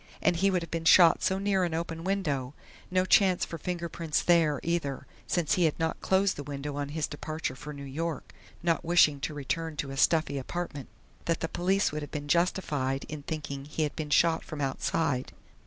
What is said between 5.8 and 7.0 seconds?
closed the windows on